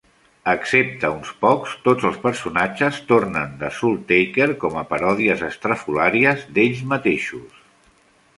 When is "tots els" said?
1.87-2.17